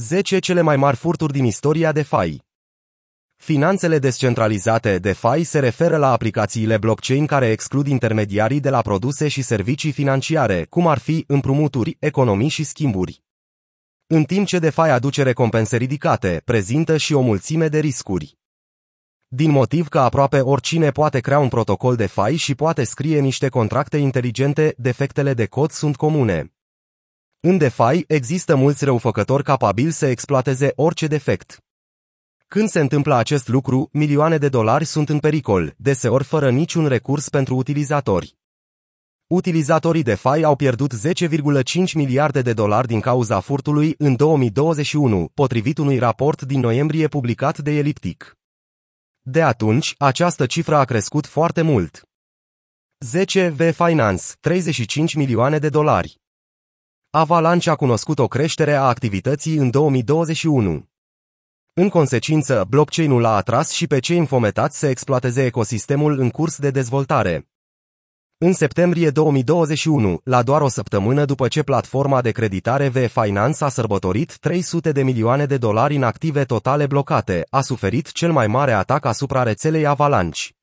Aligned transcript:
10 0.00 0.38
cele 0.38 0.60
mai 0.60 0.76
mari 0.76 0.96
furturi 0.96 1.32
din 1.32 1.44
istoria 1.44 1.92
DeFi. 1.92 2.42
Finanțele 3.36 3.98
descentralizate 3.98 4.98
DeFi 4.98 5.44
se 5.44 5.58
referă 5.58 5.96
la 5.96 6.10
aplicațiile 6.12 6.78
blockchain 6.78 7.26
care 7.26 7.50
exclud 7.50 7.86
intermediarii 7.86 8.60
de 8.60 8.70
la 8.70 8.80
produse 8.80 9.28
și 9.28 9.42
servicii 9.42 9.92
financiare, 9.92 10.66
cum 10.68 10.86
ar 10.86 10.98
fi 10.98 11.24
împrumuturi, 11.26 11.96
economii 12.00 12.48
și 12.48 12.64
schimburi. 12.64 13.22
În 14.06 14.24
timp 14.24 14.46
ce 14.46 14.58
DeFi 14.58 14.80
aduce 14.80 15.22
recompense 15.22 15.76
ridicate, 15.76 16.42
prezintă 16.44 16.96
și 16.96 17.12
o 17.12 17.20
mulțime 17.20 17.68
de 17.68 17.78
riscuri. 17.78 18.38
Din 19.28 19.50
motiv 19.50 19.88
că 19.88 19.98
aproape 19.98 20.40
oricine 20.40 20.90
poate 20.90 21.20
crea 21.20 21.38
un 21.38 21.48
protocol 21.48 21.96
DeFi 21.96 22.34
și 22.34 22.54
poate 22.54 22.84
scrie 22.84 23.20
niște 23.20 23.48
contracte 23.48 23.96
inteligente, 23.96 24.74
defectele 24.76 25.34
de 25.34 25.46
cod 25.46 25.70
sunt 25.70 25.96
comune. 25.96 26.55
În 27.48 27.58
DeFi 27.58 28.04
există 28.06 28.56
mulți 28.56 28.84
răufăcători 28.84 29.42
capabili 29.42 29.90
să 29.90 30.06
exploateze 30.06 30.72
orice 30.76 31.06
defect. 31.06 31.64
Când 32.46 32.68
se 32.68 32.80
întâmplă 32.80 33.14
acest 33.14 33.48
lucru, 33.48 33.88
milioane 33.92 34.38
de 34.38 34.48
dolari 34.48 34.84
sunt 34.84 35.08
în 35.08 35.18
pericol, 35.18 35.74
deseori 35.76 36.24
fără 36.24 36.50
niciun 36.50 36.86
recurs 36.86 37.28
pentru 37.28 37.56
utilizatori. 37.56 38.36
Utilizatorii 39.26 40.02
DeFi 40.02 40.42
au 40.42 40.56
pierdut 40.56 40.92
10,5 40.94 41.92
miliarde 41.94 42.42
de 42.42 42.52
dolari 42.52 42.86
din 42.86 43.00
cauza 43.00 43.40
furtului 43.40 43.94
în 43.98 44.16
2021, 44.16 45.30
potrivit 45.34 45.78
unui 45.78 45.98
raport 45.98 46.42
din 46.42 46.60
noiembrie 46.60 47.08
publicat 47.08 47.58
de 47.58 47.70
Elliptic. 47.70 48.36
De 49.20 49.42
atunci, 49.42 49.94
această 49.98 50.46
cifră 50.46 50.76
a 50.76 50.84
crescut 50.84 51.26
foarte 51.26 51.62
mult. 51.62 52.02
10 52.98 53.48
V 53.48 53.72
Finance, 53.74 54.24
35 54.40 55.14
milioane 55.14 55.58
de 55.58 55.68
dolari. 55.68 56.24
Avalanche 57.10 57.70
a 57.70 57.74
cunoscut 57.74 58.18
o 58.18 58.28
creștere 58.28 58.72
a 58.72 58.82
activității 58.82 59.56
în 59.56 59.70
2021. 59.70 60.88
În 61.72 61.88
consecință, 61.88 62.66
blockchain-ul 62.68 63.24
a 63.24 63.36
atras 63.36 63.70
și 63.70 63.86
pe 63.86 63.98
cei 63.98 64.16
infometați 64.16 64.78
să 64.78 64.86
exploateze 64.86 65.44
ecosistemul 65.44 66.18
în 66.18 66.30
curs 66.30 66.58
de 66.58 66.70
dezvoltare. 66.70 67.48
În 68.38 68.52
septembrie 68.52 69.10
2021, 69.10 70.20
la 70.24 70.42
doar 70.42 70.60
o 70.60 70.68
săptămână 70.68 71.24
după 71.24 71.48
ce 71.48 71.62
platforma 71.62 72.20
de 72.20 72.30
creditare 72.30 72.88
V 72.88 73.08
Finance 73.08 73.64
a 73.64 73.68
sărbătorit 73.68 74.38
300 74.38 74.92
de 74.92 75.02
milioane 75.02 75.46
de 75.46 75.56
dolari 75.56 75.96
în 75.96 76.02
active 76.02 76.44
totale 76.44 76.86
blocate, 76.86 77.46
a 77.50 77.60
suferit 77.60 78.12
cel 78.12 78.32
mai 78.32 78.46
mare 78.46 78.72
atac 78.72 79.04
asupra 79.04 79.42
rețelei 79.42 79.86
Avalanche. 79.86 80.55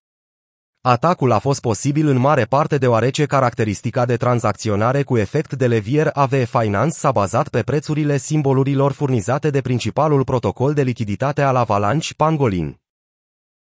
Atacul 0.86 1.32
a 1.32 1.40
fost 1.40 1.60
posibil 1.60 2.08
în 2.08 2.18
mare 2.18 2.44
parte 2.44 2.78
deoarece 2.78 3.26
caracteristica 3.26 4.06
de 4.06 4.18
tranzacționare 4.18 5.04
cu 5.04 5.18
efect 5.18 5.54
de 5.54 5.68
levier 5.68 6.10
AV 6.14 6.34
Finance 6.46 6.98
s-a 6.98 7.12
bazat 7.12 7.50
pe 7.50 7.62
prețurile 7.62 8.18
simbolurilor 8.18 8.92
furnizate 8.92 9.50
de 9.50 9.62
principalul 9.62 10.24
protocol 10.24 10.74
de 10.74 10.82
lichiditate 10.82 11.42
al 11.42 11.56
Avalanche 11.56 12.14
Pangolin. 12.18 12.80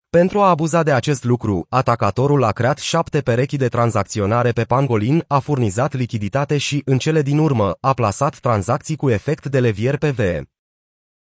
Pentru 0.09 0.39
a 0.39 0.49
abuza 0.49 0.83
de 0.83 0.91
acest 0.91 1.23
lucru, 1.23 1.65
atacatorul 1.69 2.43
a 2.43 2.51
creat 2.51 2.77
șapte 2.77 3.21
perechi 3.21 3.57
de 3.57 3.67
tranzacționare 3.67 4.51
pe 4.51 4.63
Pangolin, 4.63 5.23
a 5.27 5.39
furnizat 5.39 5.93
lichiditate 5.93 6.57
și, 6.57 6.81
în 6.85 6.97
cele 6.97 7.21
din 7.21 7.37
urmă, 7.37 7.77
a 7.79 7.93
plasat 7.93 8.39
tranzacții 8.39 8.95
cu 8.95 9.09
efect 9.09 9.45
de 9.45 9.59
levier 9.59 9.97
pe 9.97 10.09
VE. 10.09 10.41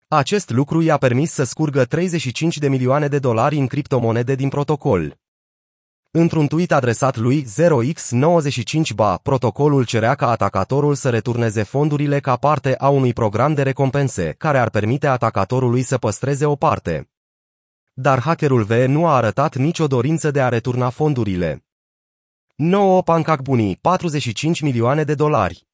Acest 0.08 0.50
lucru 0.50 0.82
i-a 0.82 0.96
permis 0.96 1.30
să 1.30 1.44
scurgă 1.44 1.84
35 1.84 2.58
de 2.58 2.68
milioane 2.68 3.08
de 3.08 3.18
dolari 3.18 3.56
în 3.56 3.66
criptomonede 3.66 4.34
din 4.34 4.48
protocol. 4.48 5.22
Într-un 6.16 6.46
tweet 6.46 6.72
adresat 6.72 7.16
lui 7.16 7.44
0x95ba, 7.44 9.14
protocolul 9.22 9.84
cerea 9.84 10.14
ca 10.14 10.30
atacatorul 10.30 10.94
să 10.94 11.10
returneze 11.10 11.62
fondurile 11.62 12.20
ca 12.20 12.36
parte 12.36 12.76
a 12.76 12.88
unui 12.88 13.12
program 13.12 13.54
de 13.54 13.62
recompense, 13.62 14.34
care 14.38 14.58
ar 14.58 14.70
permite 14.70 15.06
atacatorului 15.06 15.82
să 15.82 15.98
păstreze 15.98 16.46
o 16.46 16.54
parte. 16.54 17.10
Dar 17.92 18.20
hackerul 18.20 18.62
V 18.62 18.70
nu 18.70 19.06
a 19.06 19.16
arătat 19.16 19.56
nicio 19.56 19.86
dorință 19.86 20.30
de 20.30 20.42
a 20.42 20.48
returna 20.48 20.90
fondurile. 20.90 21.64
9 22.54 23.02
Pancake 23.02 23.42
Bunny, 23.42 23.76
45 23.76 24.60
milioane 24.60 25.04
de 25.04 25.14
dolari. 25.14 25.66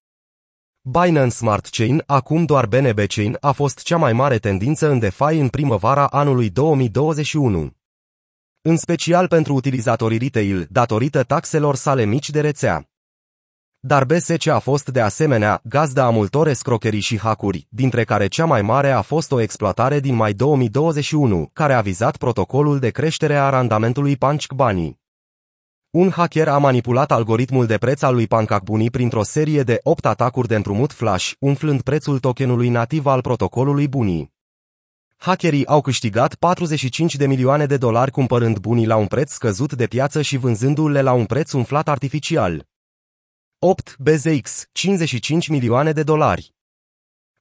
Binance 0.80 1.34
Smart 1.34 1.66
Chain, 1.66 2.02
acum 2.06 2.44
doar 2.44 2.66
BNB 2.66 2.98
Chain, 2.98 3.36
a 3.40 3.52
fost 3.52 3.82
cea 3.82 3.96
mai 3.96 4.12
mare 4.12 4.38
tendință 4.38 4.90
în 4.90 4.98
DeFi 4.98 5.38
în 5.38 5.48
primăvara 5.48 6.06
anului 6.06 6.50
2021 6.50 7.78
în 8.62 8.76
special 8.76 9.28
pentru 9.28 9.54
utilizatorii 9.54 10.18
retail, 10.18 10.66
datorită 10.70 11.22
taxelor 11.22 11.76
sale 11.76 12.04
mici 12.04 12.30
de 12.30 12.40
rețea. 12.40 12.84
Dar 13.78 14.04
BSC 14.04 14.46
a 14.46 14.58
fost 14.58 14.88
de 14.88 15.00
asemenea 15.00 15.60
gazda 15.64 16.04
a 16.04 16.10
multor 16.10 16.48
escrocherii 16.48 17.00
și 17.00 17.18
hackuri, 17.18 17.66
dintre 17.68 18.04
care 18.04 18.26
cea 18.26 18.44
mai 18.44 18.62
mare 18.62 18.90
a 18.90 19.00
fost 19.00 19.32
o 19.32 19.40
exploatare 19.40 20.00
din 20.00 20.14
mai 20.14 20.32
2021, 20.32 21.50
care 21.52 21.72
a 21.72 21.80
vizat 21.80 22.16
protocolul 22.16 22.78
de 22.78 22.90
creștere 22.90 23.36
a 23.36 23.48
randamentului 23.48 24.18
Bunny. 24.54 24.98
Un 25.90 26.10
hacker 26.10 26.48
a 26.48 26.58
manipulat 26.58 27.10
algoritmul 27.12 27.66
de 27.66 27.78
preț 27.78 28.02
al 28.02 28.14
lui 28.14 28.28
Bunny 28.64 28.90
printr-o 28.90 29.22
serie 29.22 29.62
de 29.62 29.80
8 29.82 30.06
atacuri 30.06 30.48
de 30.48 30.54
împrumut 30.54 30.92
flash, 30.92 31.32
umflând 31.38 31.82
prețul 31.82 32.18
tokenului 32.18 32.68
nativ 32.68 33.06
al 33.06 33.20
protocolului 33.20 33.88
Bunny. 33.88 34.32
Hackerii 35.22 35.66
au 35.66 35.80
câștigat 35.80 36.34
45 36.34 37.16
de 37.16 37.26
milioane 37.26 37.66
de 37.66 37.76
dolari 37.76 38.10
cumpărând 38.10 38.58
bunii 38.58 38.86
la 38.86 38.96
un 38.96 39.06
preț 39.06 39.32
scăzut 39.32 39.72
de 39.72 39.86
piață 39.86 40.22
și 40.22 40.36
vânzându-le 40.36 41.00
la 41.00 41.12
un 41.12 41.24
preț 41.24 41.52
umflat 41.52 41.88
artificial. 41.88 42.68
8. 43.58 43.96
BZX, 43.98 44.64
55 44.72 45.48
milioane 45.48 45.92
de 45.92 46.02
dolari. 46.02 46.54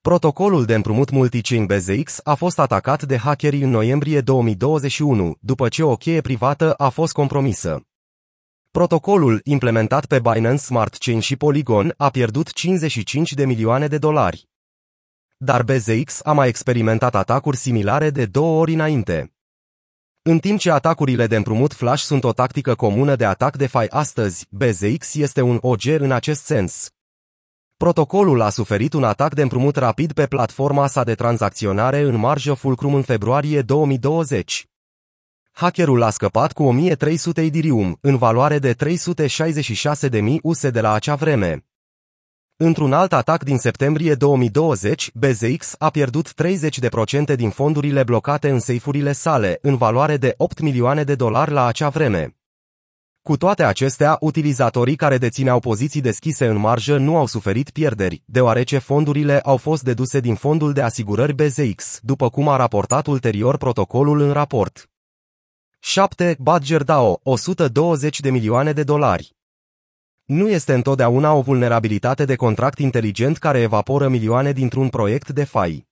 Protocolul 0.02 0.66
de 0.66 0.74
împrumut 0.74 1.10
multichain 1.10 1.66
BZX 1.66 2.20
a 2.24 2.34
fost 2.34 2.60
atacat 2.60 3.04
de 3.04 3.18
hackerii 3.18 3.62
în 3.62 3.70
noiembrie 3.70 4.22
2021, 4.22 5.36
după 5.40 5.68
ce 5.70 5.84
o 5.84 5.96
cheie 5.96 6.22
privată 6.22 6.74
a 6.74 6.90
fost 6.90 7.14
compromisă. 7.14 7.82
Protocolul, 8.72 9.42
implementat 9.44 10.06
pe 10.06 10.20
Binance 10.20 10.64
Smart 10.64 10.96
Chain 10.96 11.20
și 11.20 11.36
Polygon, 11.36 11.94
a 11.98 12.10
pierdut 12.10 12.54
55 12.54 13.34
de 13.34 13.46
milioane 13.46 13.88
de 13.88 13.98
dolari 13.98 14.49
dar 15.42 15.64
BZX 15.64 16.20
a 16.24 16.32
mai 16.32 16.48
experimentat 16.48 17.16
atacuri 17.16 17.58
similare 17.58 18.10
de 18.10 18.26
două 18.26 18.60
ori 18.60 18.74
înainte. 18.74 19.34
În 20.22 20.40
timp 20.40 20.60
ce 20.60 20.72
atacurile 20.72 21.28
de 21.28 21.36
împrumut 21.36 21.74
flash 21.74 22.04
sunt 22.04 22.24
o 22.24 22.34
tactică 22.34 22.76
comună 22.76 23.16
de 23.16 23.26
atac 23.26 23.56
de 23.58 23.68
fai 23.68 23.86
astăzi, 23.90 24.48
BZX 24.50 25.16
este 25.16 25.42
un 25.42 25.58
OG 25.62 25.86
în 25.86 26.12
acest 26.12 26.44
sens. 26.44 26.90
Protocolul 27.78 28.42
a 28.42 28.50
suferit 28.50 28.94
un 28.94 29.04
atac 29.04 29.34
de 29.34 29.42
împrumut 29.42 29.76
rapid 29.76 30.12
pe 30.12 30.26
platforma 30.26 30.88
sa 30.88 31.04
de 31.04 31.16
tranzacționare 31.16 32.00
în 32.00 32.16
marjă 32.16 32.54
Fulcrum 32.54 32.94
în 32.94 33.02
februarie 33.02 33.62
2020. 33.62 34.68
Hackerul 35.52 36.02
a 36.02 36.10
scăpat 36.10 36.54
cu 36.54 36.64
1300 36.64 37.42
Ethereum, 37.42 37.98
în 38.02 38.18
valoare 38.18 38.60
de 38.60 38.76
366.000 38.76 40.36
USD 40.42 40.68
de 40.68 40.82
la 40.82 40.94
acea 40.94 41.16
vreme. 41.16 41.69
Într-un 42.62 42.94
alt 42.94 43.14
atac 43.14 43.44
din 43.44 43.58
septembrie 43.58 44.16
2020, 44.16 45.12
BZX 45.14 45.76
a 45.78 45.90
pierdut 45.90 46.34
30% 47.32 47.36
din 47.36 47.50
fondurile 47.50 48.04
blocate 48.04 48.50
în 48.50 48.60
seifurile 48.60 49.12
sale, 49.12 49.60
în 49.62 49.78
valoare 49.78 50.18
de 50.18 50.34
8 50.38 50.60
milioane 50.60 51.04
de 51.04 51.16
dolari 51.16 51.52
la 51.52 51.66
acea 51.66 51.90
vreme. 51.90 52.36
Cu 53.22 53.38
toate 53.38 53.64
acestea, 53.64 54.18
utilizatorii 54.20 54.96
care 54.96 55.18
dețineau 55.18 55.60
poziții 55.60 56.02
deschise 56.02 56.46
în 56.46 56.58
marjă 56.58 56.98
nu 56.98 57.18
au 57.18 57.26
suferit 57.26 57.70
pierderi, 57.70 58.24
deoarece 58.26 58.78
fondurile 58.78 59.40
au 59.40 59.58
fost 59.58 59.84
deduse 59.84 60.20
din 60.20 60.36
fondul 60.36 60.74
de 60.74 60.82
asigurări 60.82 61.34
BZX, 61.34 62.00
după 62.02 62.30
cum 62.30 62.48
a 62.48 62.56
raportat 62.56 63.08
ulterior 63.08 63.58
protocolul 63.58 64.22
în 64.22 64.32
raport. 64.32 64.90
7. 65.80 66.36
Badger 66.40 66.84
DAO, 66.84 67.20
120 67.24 68.20
de 68.20 68.30
milioane 68.30 68.72
de 68.72 68.84
dolari. 68.84 69.38
Nu 70.30 70.50
este 70.50 70.74
întotdeauna 70.74 71.34
o 71.34 71.42
vulnerabilitate 71.42 72.26
de 72.26 72.36
contract 72.36 72.80
inteligent 72.80 73.38
care 73.38 73.60
evaporă 73.60 74.08
milioane 74.08 74.52
dintr-un 74.52 74.90
proiect 74.90 75.30
de 75.30 75.44
fai. 75.44 75.88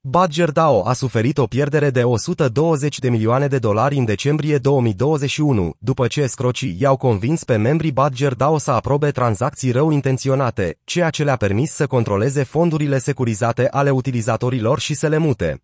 Badger 0.00 0.50
DAO 0.50 0.86
a 0.86 0.92
suferit 0.92 1.38
o 1.38 1.46
pierdere 1.46 1.90
de 1.90 2.04
120 2.04 2.98
de 2.98 3.10
milioane 3.10 3.46
de 3.46 3.58
dolari 3.58 3.96
în 3.96 4.04
decembrie 4.04 4.58
2021, 4.58 5.74
după 5.78 6.06
ce 6.06 6.26
scrocii 6.26 6.76
i-au 6.80 6.96
convins 6.96 7.44
pe 7.44 7.56
membrii 7.56 7.92
Badger 7.92 8.34
DAO 8.34 8.58
să 8.58 8.70
aprobe 8.70 9.10
tranzacții 9.10 9.70
rău 9.70 9.90
intenționate, 9.90 10.78
ceea 10.84 11.10
ce 11.10 11.24
le-a 11.24 11.36
permis 11.36 11.70
să 11.72 11.86
controleze 11.86 12.42
fondurile 12.42 12.98
securizate 12.98 13.68
ale 13.68 13.90
utilizatorilor 13.90 14.78
și 14.78 14.94
să 14.94 15.06
le 15.06 15.18
mute. 15.18 15.62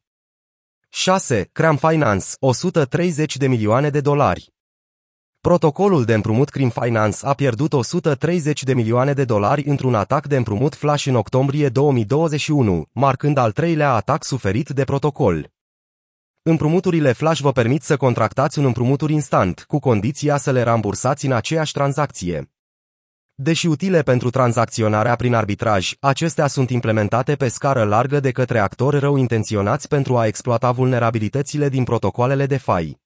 6. 0.89 1.49
Cram 1.53 1.77
Finance, 1.77 2.27
130 2.39 3.37
de 3.37 3.47
milioane 3.47 3.91
de 3.91 4.01
dolari. 4.01 4.55
Protocolul 5.47 6.05
de 6.05 6.15
împrumut 6.15 6.49
Crim 6.49 6.69
Finance 6.69 7.19
a 7.23 7.33
pierdut 7.33 7.73
130 7.73 8.63
de 8.63 8.75
milioane 8.75 9.13
de 9.13 9.25
dolari 9.25 9.65
într-un 9.65 9.95
atac 9.95 10.27
de 10.27 10.37
împrumut 10.37 10.75
flash 10.75 11.07
în 11.07 11.15
octombrie 11.15 11.69
2021, 11.69 12.87
marcând 12.93 13.37
al 13.37 13.53
treilea 13.53 13.93
atac 13.93 14.25
suferit 14.25 14.69
de 14.69 14.85
protocol. 14.85 15.51
Împrumuturile 16.43 17.13
flash 17.13 17.41
vă 17.41 17.53
permit 17.53 17.83
să 17.83 17.97
contractați 17.97 18.59
un 18.59 18.65
împrumuturi 18.65 19.13
instant, 19.13 19.65
cu 19.69 19.79
condiția 19.79 20.37
să 20.37 20.51
le 20.51 20.63
rambursați 20.63 21.27
în 21.27 21.33
aceeași 21.33 21.73
tranzacție. 21.73 22.53
Deși 23.35 23.67
utile 23.67 24.03
pentru 24.03 24.31
tranzacționarea 24.31 25.17
prin 25.17 25.35
arbitraj, 25.35 25.93
acestea 26.01 26.47
sunt 26.47 26.71
implementate 26.71 27.35
pe 27.35 27.49
scară 27.49 27.85
largă 27.85 28.21
de 28.21 28.31
către 28.31 28.59
actori 28.59 28.99
rău 28.99 29.17
intenționați 29.17 29.89
pentru 29.89 30.17
a 30.17 30.27
exploata 30.27 30.73
vulnerabilitățile 30.73 31.69
din 31.69 31.85
protocoalele 31.85 32.47
DeFi. 32.47 33.06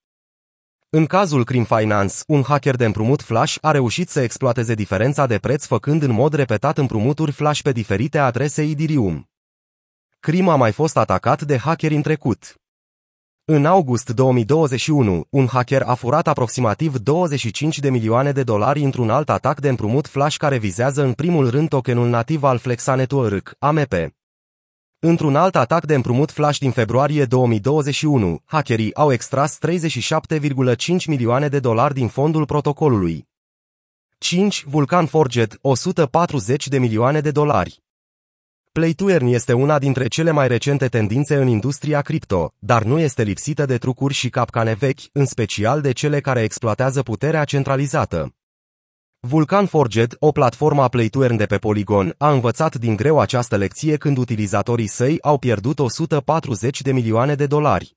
În 0.93 1.05
cazul 1.05 1.43
Crim 1.43 1.63
Finance, 1.63 2.15
un 2.27 2.43
hacker 2.43 2.75
de 2.75 2.85
împrumut 2.85 3.21
flash 3.21 3.57
a 3.61 3.71
reușit 3.71 4.09
să 4.09 4.21
exploateze 4.21 4.73
diferența 4.73 5.25
de 5.25 5.37
preț 5.37 5.65
făcând 5.65 6.01
în 6.01 6.11
mod 6.11 6.33
repetat 6.33 6.77
împrumuturi 6.77 7.31
flash 7.31 7.61
pe 7.61 7.71
diferite 7.71 8.17
adrese 8.17 8.61
Ethereum. 8.61 9.29
Crim 10.19 10.47
a 10.47 10.55
mai 10.55 10.71
fost 10.71 10.97
atacat 10.97 11.41
de 11.41 11.57
hackeri 11.57 11.95
în 11.95 12.01
trecut. 12.01 12.55
În 13.45 13.65
august 13.65 14.09
2021, 14.09 15.25
un 15.29 15.47
hacker 15.47 15.81
a 15.81 15.93
furat 15.93 16.27
aproximativ 16.27 16.97
25 16.97 17.79
de 17.79 17.89
milioane 17.89 18.31
de 18.31 18.43
dolari 18.43 18.83
într-un 18.83 19.09
alt 19.09 19.29
atac 19.29 19.59
de 19.59 19.69
împrumut 19.69 20.07
flash 20.07 20.37
care 20.37 20.57
vizează 20.57 21.03
în 21.03 21.13
primul 21.13 21.49
rând 21.49 21.69
tokenul 21.69 22.09
nativ 22.09 22.43
al 22.43 22.57
Flexanetuărâc, 22.57 23.55
AMP. 23.59 23.93
Într-un 25.03 25.35
alt 25.35 25.55
atac 25.55 25.85
de 25.85 25.95
împrumut 25.95 26.31
flash 26.31 26.57
din 26.57 26.71
februarie 26.71 27.25
2021, 27.25 28.41
hackerii 28.45 28.95
au 28.95 29.11
extras 29.11 29.57
37,5 29.67 31.05
milioane 31.07 31.47
de 31.47 31.59
dolari 31.59 31.93
din 31.93 32.07
fondul 32.07 32.45
protocolului. 32.45 33.27
5. 34.17 34.63
Vulcan 34.67 35.05
Forged, 35.05 35.57
140 35.61 36.67
de 36.67 36.79
milioane 36.79 37.19
de 37.19 37.31
dolari. 37.31 37.83
Play 38.71 38.93
to 38.93 39.09
earn 39.09 39.25
este 39.25 39.53
una 39.53 39.79
dintre 39.79 40.07
cele 40.07 40.31
mai 40.31 40.47
recente 40.47 40.87
tendințe 40.87 41.35
în 41.35 41.47
industria 41.47 42.01
cripto, 42.01 42.53
dar 42.59 42.83
nu 42.83 42.99
este 42.99 43.23
lipsită 43.23 43.65
de 43.65 43.77
trucuri 43.77 44.13
și 44.13 44.29
capcane 44.29 44.73
vechi, 44.73 44.99
în 45.11 45.25
special 45.25 45.81
de 45.81 45.91
cele 45.91 46.19
care 46.19 46.41
exploatează 46.41 47.01
puterea 47.01 47.43
centralizată. 47.43 48.35
Vulcan 49.27 49.65
Forged, 49.65 50.15
o 50.19 50.31
platformă 50.31 50.89
Play 50.89 51.07
to 51.07 51.21
earn 51.23 51.35
de 51.35 51.45
pe 51.45 51.57
Polygon, 51.57 52.15
a 52.17 52.31
învățat 52.31 52.75
din 52.75 52.95
greu 52.95 53.19
această 53.19 53.55
lecție 53.55 53.97
când 53.97 54.17
utilizatorii 54.17 54.87
săi 54.87 55.17
au 55.21 55.37
pierdut 55.37 55.79
140 55.79 56.81
de 56.81 56.91
milioane 56.91 57.35
de 57.35 57.45
dolari. 57.45 57.95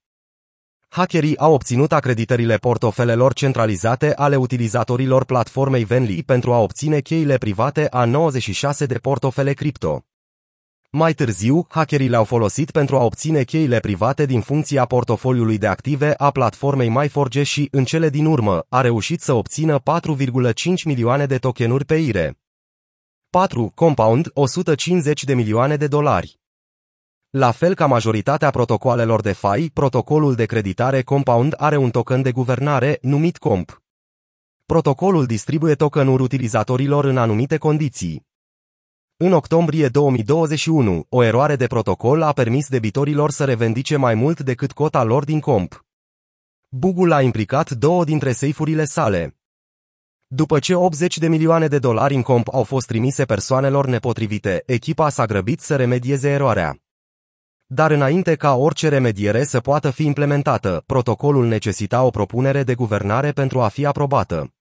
Hackerii 0.88 1.38
au 1.38 1.52
obținut 1.52 1.92
acreditările 1.92 2.56
portofelelor 2.56 3.32
centralizate 3.32 4.14
ale 4.14 4.36
utilizatorilor 4.36 5.24
platformei 5.24 5.84
Venly 5.84 6.22
pentru 6.22 6.52
a 6.52 6.58
obține 6.58 7.00
cheile 7.00 7.38
private 7.38 7.88
a 7.90 8.04
96 8.04 8.86
de 8.86 8.98
portofele 8.98 9.52
cripto. 9.52 10.04
Mai 10.96 11.12
târziu, 11.12 11.66
hackerii 11.68 12.08
le-au 12.08 12.24
folosit 12.24 12.70
pentru 12.70 12.96
a 12.96 13.04
obține 13.04 13.42
cheile 13.42 13.80
private 13.80 14.26
din 14.26 14.40
funcția 14.40 14.84
portofoliului 14.84 15.58
de 15.58 15.66
active 15.66 16.14
a 16.16 16.30
platformei 16.30 16.88
MyForge 16.88 17.42
și, 17.42 17.68
în 17.70 17.84
cele 17.84 18.08
din 18.08 18.26
urmă, 18.26 18.66
a 18.68 18.80
reușit 18.80 19.20
să 19.20 19.32
obțină 19.32 19.80
4,5 19.80 20.82
milioane 20.84 21.26
de 21.26 21.38
tokenuri 21.38 21.84
pe 21.84 21.94
IRE. 21.94 22.38
4. 23.30 23.72
Compound, 23.74 24.30
150 24.34 25.24
de 25.24 25.34
milioane 25.34 25.76
de 25.76 25.86
dolari. 25.86 26.40
La 27.30 27.50
fel 27.50 27.74
ca 27.74 27.86
majoritatea 27.86 28.50
protocoalelor 28.50 29.20
de 29.20 29.32
FI, 29.32 29.70
protocolul 29.70 30.34
de 30.34 30.44
creditare 30.44 31.02
Compound 31.02 31.54
are 31.56 31.76
un 31.76 31.90
token 31.90 32.22
de 32.22 32.32
guvernare 32.32 32.98
numit 33.00 33.36
COMP. 33.38 33.82
Protocolul 34.66 35.26
distribuie 35.26 35.74
tokenuri 35.74 36.22
utilizatorilor 36.22 37.04
în 37.04 37.16
anumite 37.16 37.56
condiții. 37.56 38.32
În 39.16 39.32
octombrie 39.32 39.88
2021, 39.88 41.06
o 41.08 41.22
eroare 41.22 41.56
de 41.56 41.66
protocol 41.66 42.22
a 42.22 42.32
permis 42.32 42.68
debitorilor 42.68 43.30
să 43.30 43.44
revendice 43.44 43.96
mai 43.96 44.14
mult 44.14 44.40
decât 44.40 44.72
cota 44.72 45.02
lor 45.02 45.24
din 45.24 45.40
comp. 45.40 45.84
Bugul 46.68 47.12
a 47.12 47.22
implicat 47.22 47.70
două 47.70 48.04
dintre 48.04 48.32
seifurile 48.32 48.84
sale. 48.84 49.36
După 50.26 50.58
ce 50.58 50.74
80 50.74 51.18
de 51.18 51.28
milioane 51.28 51.66
de 51.66 51.78
dolari 51.78 52.14
în 52.14 52.22
comp 52.22 52.48
au 52.52 52.62
fost 52.62 52.86
trimise 52.86 53.24
persoanelor 53.24 53.86
nepotrivite, 53.86 54.62
echipa 54.66 55.08
s-a 55.08 55.26
grăbit 55.26 55.60
să 55.60 55.76
remedieze 55.76 56.28
eroarea. 56.28 56.78
Dar 57.66 57.90
înainte 57.90 58.34
ca 58.34 58.54
orice 58.54 58.88
remediere 58.88 59.44
să 59.44 59.60
poată 59.60 59.90
fi 59.90 60.04
implementată, 60.04 60.82
protocolul 60.86 61.46
necesita 61.46 62.02
o 62.02 62.10
propunere 62.10 62.62
de 62.62 62.74
guvernare 62.74 63.32
pentru 63.32 63.60
a 63.60 63.68
fi 63.68 63.86
aprobată. 63.86 64.53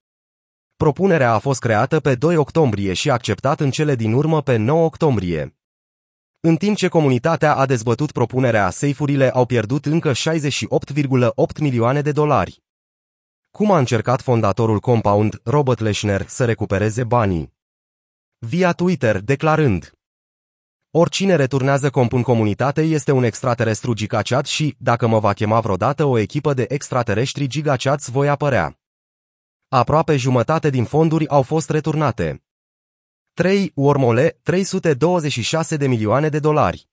Propunerea 0.75 1.33
a 1.33 1.39
fost 1.39 1.59
creată 1.59 1.99
pe 1.99 2.15
2 2.15 2.35
octombrie 2.35 2.93
și 2.93 3.09
acceptat 3.09 3.59
în 3.59 3.71
cele 3.71 3.95
din 3.95 4.13
urmă 4.13 4.41
pe 4.41 4.55
9 4.55 4.85
octombrie. 4.85 5.57
În 6.39 6.55
timp 6.55 6.77
ce 6.77 6.87
comunitatea 6.87 7.55
a 7.55 7.65
dezbătut 7.65 8.11
propunerea, 8.11 8.69
seifurile 8.69 9.29
au 9.29 9.45
pierdut 9.45 9.85
încă 9.85 10.11
68,8 10.11 11.59
milioane 11.59 12.01
de 12.01 12.11
dolari. 12.11 12.63
Cum 13.51 13.71
a 13.71 13.77
încercat 13.77 14.21
fondatorul 14.21 14.79
Compound, 14.79 15.39
Robert 15.43 15.79
Leshner, 15.79 16.27
să 16.27 16.45
recupereze 16.45 17.03
banii? 17.03 17.53
Via 18.37 18.71
Twitter, 18.71 19.19
declarând 19.19 19.91
Oricine 20.91 21.35
returnează 21.35 21.89
comp 21.89 22.13
în 22.13 22.21
comunitate 22.21 22.81
este 22.81 23.11
un 23.11 23.23
extraterestru 23.23 23.93
gigachat 23.93 24.45
și, 24.45 24.75
dacă 24.77 25.07
mă 25.07 25.19
va 25.19 25.33
chema 25.33 25.59
vreodată 25.59 26.03
o 26.03 26.17
echipă 26.17 26.53
de 26.53 26.65
extraterestri 26.69 27.47
gigachats, 27.47 28.09
voi 28.09 28.29
apărea. 28.29 28.82
Aproape 29.75 30.15
jumătate 30.15 30.69
din 30.69 30.83
fonduri 30.83 31.27
au 31.27 31.41
fost 31.41 31.69
returnate. 31.69 32.43
3. 33.33 33.71
Wormole, 33.75 34.39
326 34.43 35.77
de 35.77 35.87
milioane 35.87 36.29
de 36.29 36.39
dolari. 36.39 36.89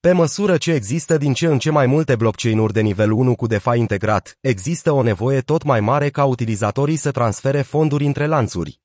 Pe 0.00 0.12
măsură 0.12 0.56
ce 0.56 0.72
există 0.72 1.16
din 1.16 1.32
ce 1.32 1.46
în 1.46 1.58
ce 1.58 1.70
mai 1.70 1.86
multe 1.86 2.16
blockchain-uri 2.16 2.72
de 2.72 2.80
nivel 2.80 3.10
1 3.12 3.34
cu 3.36 3.46
DeFi 3.46 3.78
integrat, 3.78 4.38
există 4.40 4.92
o 4.92 5.02
nevoie 5.02 5.40
tot 5.40 5.62
mai 5.62 5.80
mare 5.80 6.10
ca 6.10 6.24
utilizatorii 6.24 6.96
să 6.96 7.10
transfere 7.10 7.62
fonduri 7.62 8.06
între 8.06 8.26
lanțuri. 8.26 8.80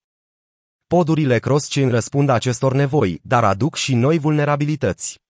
Podurile 0.88 1.40
cross-chain 1.40 1.90
răspund 1.90 2.30
acestor 2.30 2.74
nevoi, 2.74 3.19
dar 3.24 3.44
aduc 3.44 3.75
și 3.75 3.96
noi 3.96 4.18
vulnerabilități. 4.18 5.22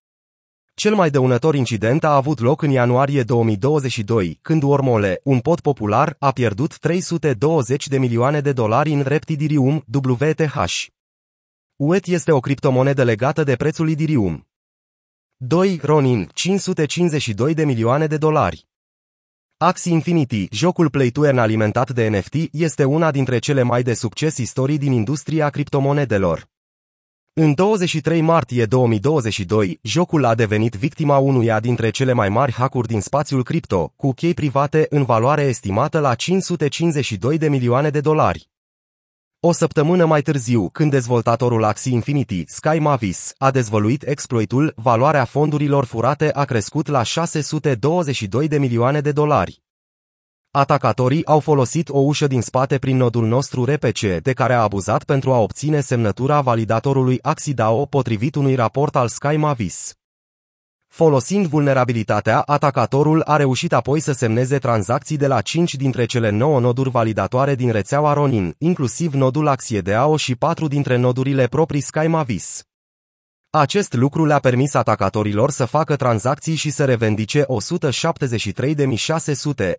Cel 0.81 0.95
mai 0.95 1.09
dăunător 1.09 1.55
incident 1.55 2.03
a 2.03 2.15
avut 2.15 2.39
loc 2.39 2.61
în 2.61 2.69
ianuarie 2.69 3.23
2022, 3.23 4.39
când 4.41 4.63
Wormole, 4.63 5.19
un 5.23 5.39
pod 5.39 5.59
popular, 5.59 6.15
a 6.19 6.31
pierdut 6.31 6.77
320 6.77 7.87
de 7.87 7.97
milioane 7.97 8.39
de 8.41 8.51
dolari 8.51 8.91
în 8.91 9.01
Reptidirium, 9.01 9.85
WTH. 10.07 10.85
UET 11.75 12.05
este 12.05 12.31
o 12.31 12.39
criptomonedă 12.39 13.03
legată 13.03 13.43
de 13.43 13.55
prețul 13.55 13.89
Idirium. 13.89 14.47
2. 15.35 15.79
Ronin, 15.83 16.29
552 16.33 17.53
de 17.53 17.65
milioane 17.65 18.07
de 18.07 18.17
dolari. 18.17 18.67
Axie 19.57 19.91
Infinity, 19.91 20.47
jocul 20.51 20.89
play 20.89 21.09
to 21.09 21.25
earn 21.25 21.37
alimentat 21.37 21.91
de 21.91 22.07
NFT, 22.07 22.35
este 22.51 22.83
una 22.83 23.11
dintre 23.11 23.39
cele 23.39 23.61
mai 23.61 23.83
de 23.83 23.93
succes 23.93 24.37
istorii 24.37 24.77
din 24.77 24.91
industria 24.91 25.49
criptomonedelor. 25.49 26.50
În 27.33 27.53
23 27.53 28.21
martie 28.21 28.65
2022, 28.65 29.79
jocul 29.81 30.25
a 30.25 30.35
devenit 30.35 30.75
victima 30.75 31.17
unuia 31.17 31.59
dintre 31.59 31.89
cele 31.89 32.13
mai 32.13 32.29
mari 32.29 32.51
hackuri 32.51 32.87
din 32.87 33.01
spațiul 33.01 33.43
cripto, 33.43 33.93
cu 33.95 34.11
chei 34.11 34.33
private 34.33 34.85
în 34.89 35.03
valoare 35.03 35.41
estimată 35.41 35.99
la 35.99 36.15
552 36.15 37.37
de 37.37 37.49
milioane 37.49 37.89
de 37.89 37.99
dolari. 37.99 38.49
O 39.39 39.51
săptămână 39.51 40.05
mai 40.05 40.21
târziu, 40.21 40.69
când 40.69 40.91
dezvoltatorul 40.91 41.63
Axie 41.63 41.93
Infinity, 41.93 42.43
Sky 42.47 42.79
Mavis, 42.79 43.33
a 43.37 43.51
dezvăluit 43.51 44.07
exploitul, 44.07 44.73
valoarea 44.75 45.25
fondurilor 45.25 45.85
furate 45.85 46.31
a 46.33 46.45
crescut 46.45 46.87
la 46.87 47.03
622 47.03 48.47
de 48.47 48.57
milioane 48.57 49.01
de 49.01 49.11
dolari. 49.11 49.60
Atacatorii 50.53 51.25
au 51.25 51.39
folosit 51.39 51.89
o 51.89 51.97
ușă 51.97 52.27
din 52.27 52.41
spate 52.41 52.77
prin 52.77 52.97
nodul 52.97 53.27
nostru 53.27 53.63
RPC, 53.63 53.99
de 54.21 54.33
care 54.33 54.53
a 54.53 54.61
abuzat 54.61 55.03
pentru 55.03 55.31
a 55.31 55.37
obține 55.37 55.81
semnătura 55.81 56.41
validatorului 56.41 57.19
Axidao 57.21 57.85
potrivit 57.85 58.35
unui 58.35 58.55
raport 58.55 58.95
al 58.95 59.07
Sky 59.07 59.35
Mavis. 59.35 59.93
Folosind 60.87 61.45
vulnerabilitatea, 61.45 62.39
atacatorul 62.39 63.21
a 63.21 63.35
reușit 63.35 63.73
apoi 63.73 63.99
să 63.99 64.11
semneze 64.11 64.57
tranzacții 64.57 65.17
de 65.17 65.27
la 65.27 65.41
5 65.41 65.75
dintre 65.75 66.05
cele 66.05 66.29
9 66.29 66.59
noduri 66.59 66.89
validatoare 66.89 67.55
din 67.55 67.71
rețeaua 67.71 68.13
Ronin, 68.13 68.55
inclusiv 68.57 69.13
nodul 69.13 69.47
Axiedao 69.47 70.17
și 70.17 70.35
4 70.35 70.67
dintre 70.67 70.95
nodurile 70.95 71.47
proprii 71.47 71.81
Sky 71.81 72.07
Mavis. 72.07 72.70
Acest 73.53 73.93
lucru 73.93 74.25
le-a 74.25 74.39
permis 74.39 74.73
atacatorilor 74.73 75.49
să 75.49 75.65
facă 75.65 75.95
tranzacții 75.95 76.55
și 76.55 76.69
să 76.69 76.85
revendice 76.85 77.45
173.600 77.45 77.45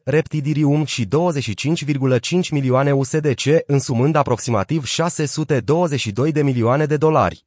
Reptidirium 0.05 0.85
și 0.85 1.07
25,5 1.07 1.09
milioane 2.51 2.93
USDC, 2.93 3.43
însumând 3.67 4.15
aproximativ 4.15 4.85
622 4.85 6.33
de 6.33 6.43
milioane 6.43 6.87
de 6.87 6.97
dolari. 6.97 7.47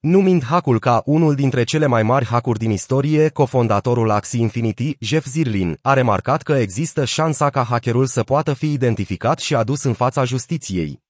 Numind 0.00 0.44
hackul 0.44 0.78
ca 0.78 1.02
unul 1.04 1.34
dintre 1.34 1.64
cele 1.64 1.86
mai 1.86 2.02
mari 2.02 2.24
hackuri 2.24 2.58
din 2.58 2.70
istorie, 2.70 3.28
cofondatorul 3.28 4.10
Axie 4.10 4.40
Infinity, 4.40 4.96
Jeff 5.00 5.26
Zirlin, 5.26 5.78
a 5.82 5.92
remarcat 5.92 6.42
că 6.42 6.52
există 6.52 7.04
șansa 7.04 7.50
ca 7.50 7.62
hackerul 7.62 8.06
să 8.06 8.22
poată 8.22 8.52
fi 8.52 8.72
identificat 8.72 9.38
și 9.38 9.54
adus 9.54 9.82
în 9.82 9.92
fața 9.92 10.24
justiției. 10.24 11.03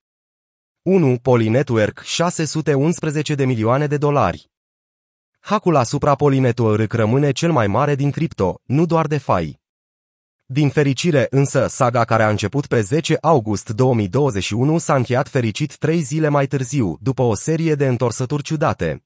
1. 0.86 1.18
Polynetwork 1.22 1.98
611 1.98 3.34
de 3.34 3.44
milioane 3.44 3.86
de 3.86 3.96
dolari. 3.96 4.50
Hackul 5.40 5.76
asupra 5.76 6.14
Polynetwork 6.14 6.92
rămâne 6.92 7.30
cel 7.30 7.52
mai 7.52 7.66
mare 7.66 7.94
din 7.94 8.10
cripto, 8.10 8.60
nu 8.64 8.86
doar 8.86 9.06
de 9.06 9.18
fai. 9.18 9.60
Din 10.44 10.68
fericire 10.68 11.26
însă, 11.30 11.66
saga 11.66 12.04
care 12.04 12.22
a 12.22 12.28
început 12.28 12.66
pe 12.66 12.80
10 12.80 13.18
august 13.20 13.70
2021 13.70 14.78
s-a 14.78 14.94
încheiat 14.94 15.28
fericit 15.28 15.76
trei 15.76 16.00
zile 16.00 16.28
mai 16.28 16.46
târziu, 16.46 16.96
după 17.00 17.22
o 17.22 17.34
serie 17.34 17.74
de 17.74 17.86
întorsături 17.86 18.42
ciudate. 18.42 19.04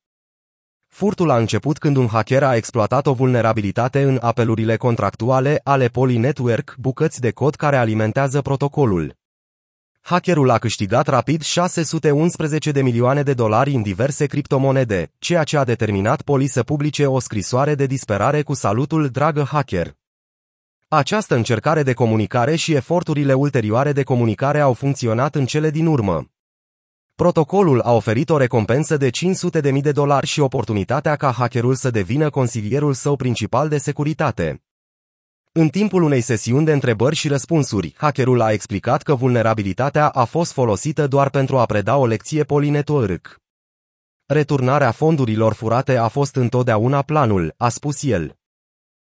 Furtul 0.86 1.30
a 1.30 1.36
început 1.38 1.78
când 1.78 1.96
un 1.96 2.06
hacker 2.06 2.42
a 2.42 2.56
exploatat 2.56 3.06
o 3.06 3.12
vulnerabilitate 3.12 4.02
în 4.02 4.18
apelurile 4.20 4.76
contractuale 4.76 5.60
ale 5.64 5.88
Poly 5.88 6.16
Network, 6.16 6.74
bucăți 6.78 7.20
de 7.20 7.30
cod 7.30 7.54
care 7.54 7.76
alimentează 7.76 8.40
protocolul. 8.40 9.17
Hackerul 10.08 10.50
a 10.50 10.58
câștigat 10.58 11.06
rapid 11.06 11.42
611 11.42 12.70
de 12.70 12.82
milioane 12.82 13.22
de 13.22 13.34
dolari 13.34 13.74
în 13.74 13.82
diverse 13.82 14.26
criptomonede, 14.26 15.12
ceea 15.18 15.44
ce 15.44 15.56
a 15.56 15.64
determinat 15.64 16.22
Poli 16.22 16.46
să 16.46 16.62
publice 16.62 17.06
o 17.06 17.18
scrisoare 17.18 17.74
de 17.74 17.86
disperare 17.86 18.42
cu 18.42 18.54
salutul 18.54 19.08
Dragă 19.08 19.48
hacker. 19.50 19.96
Această 20.88 21.34
încercare 21.34 21.82
de 21.82 21.92
comunicare 21.92 22.56
și 22.56 22.74
eforturile 22.74 23.34
ulterioare 23.34 23.92
de 23.92 24.02
comunicare 24.02 24.60
au 24.60 24.72
funcționat 24.72 25.34
în 25.34 25.46
cele 25.46 25.70
din 25.70 25.86
urmă. 25.86 26.30
Protocolul 27.14 27.80
a 27.80 27.92
oferit 27.92 28.30
o 28.30 28.36
recompensă 28.36 28.96
de 28.96 29.10
500.000 29.10 29.80
de 29.80 29.92
dolari 29.92 30.26
și 30.26 30.40
oportunitatea 30.40 31.16
ca 31.16 31.30
hackerul 31.30 31.74
să 31.74 31.90
devină 31.90 32.30
consilierul 32.30 32.92
său 32.92 33.16
principal 33.16 33.68
de 33.68 33.78
securitate. 33.78 34.62
În 35.60 35.68
timpul 35.68 36.02
unei 36.02 36.20
sesiuni 36.20 36.64
de 36.64 36.72
întrebări 36.72 37.16
și 37.16 37.28
răspunsuri, 37.28 37.94
hackerul 37.96 38.40
a 38.40 38.52
explicat 38.52 39.02
că 39.02 39.14
vulnerabilitatea 39.14 40.08
a 40.08 40.24
fost 40.24 40.52
folosită 40.52 41.06
doar 41.06 41.30
pentru 41.30 41.58
a 41.58 41.66
preda 41.66 41.96
o 41.96 42.06
lecție 42.06 42.44
polinetorâc. 42.44 43.36
Returnarea 44.26 44.90
fondurilor 44.90 45.52
furate 45.52 45.96
a 45.96 46.08
fost 46.08 46.36
întotdeauna 46.36 47.02
planul, 47.02 47.54
a 47.56 47.68
spus 47.68 48.02
el. 48.02 48.37